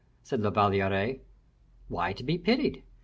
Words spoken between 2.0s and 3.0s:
to be pitied?